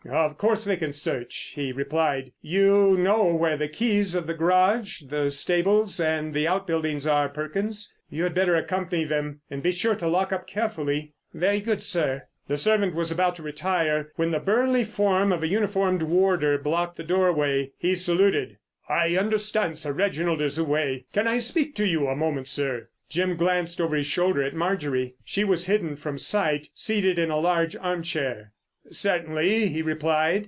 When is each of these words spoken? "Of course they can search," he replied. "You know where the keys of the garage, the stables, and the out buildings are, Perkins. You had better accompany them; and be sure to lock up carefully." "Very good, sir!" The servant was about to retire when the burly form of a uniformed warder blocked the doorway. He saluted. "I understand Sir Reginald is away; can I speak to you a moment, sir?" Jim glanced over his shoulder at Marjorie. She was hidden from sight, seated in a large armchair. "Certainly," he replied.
"Of 0.09 0.39
course 0.39 0.65
they 0.65 0.77
can 0.77 0.93
search," 0.93 1.51
he 1.53 1.71
replied. 1.71 2.31
"You 2.41 2.97
know 2.97 3.23
where 3.35 3.55
the 3.55 3.67
keys 3.67 4.15
of 4.15 4.25
the 4.25 4.33
garage, 4.33 5.03
the 5.03 5.29
stables, 5.29 5.99
and 5.99 6.33
the 6.33 6.47
out 6.47 6.65
buildings 6.65 7.05
are, 7.05 7.29
Perkins. 7.29 7.93
You 8.09 8.23
had 8.23 8.33
better 8.33 8.55
accompany 8.55 9.03
them; 9.03 9.41
and 9.51 9.61
be 9.61 9.71
sure 9.71 9.93
to 9.93 10.07
lock 10.07 10.33
up 10.33 10.47
carefully." 10.47 11.13
"Very 11.35 11.59
good, 11.59 11.83
sir!" 11.83 12.23
The 12.47 12.57
servant 12.57 12.95
was 12.95 13.11
about 13.11 13.35
to 13.35 13.43
retire 13.43 14.11
when 14.15 14.31
the 14.31 14.39
burly 14.39 14.83
form 14.83 15.31
of 15.31 15.43
a 15.43 15.47
uniformed 15.47 16.01
warder 16.01 16.57
blocked 16.57 16.97
the 16.97 17.03
doorway. 17.03 17.71
He 17.77 17.93
saluted. 17.93 18.57
"I 18.89 19.15
understand 19.15 19.77
Sir 19.77 19.93
Reginald 19.93 20.41
is 20.41 20.57
away; 20.57 21.05
can 21.13 21.27
I 21.27 21.37
speak 21.37 21.75
to 21.75 21.87
you 21.87 22.07
a 22.07 22.15
moment, 22.15 22.47
sir?" 22.47 22.89
Jim 23.07 23.37
glanced 23.37 23.79
over 23.79 23.95
his 23.95 24.07
shoulder 24.07 24.41
at 24.41 24.55
Marjorie. 24.55 25.13
She 25.23 25.43
was 25.43 25.67
hidden 25.67 25.95
from 25.95 26.17
sight, 26.17 26.69
seated 26.73 27.19
in 27.19 27.29
a 27.29 27.37
large 27.39 27.75
armchair. 27.75 28.51
"Certainly," 28.89 29.67
he 29.67 29.83
replied. 29.83 30.39